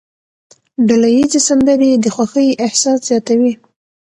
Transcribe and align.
ډلهییزې 0.87 1.39
سندرې 1.47 1.89
د 2.03 2.05
خوښۍ 2.15 2.49
احساس 2.65 2.99
زیاتوي. 3.09 3.53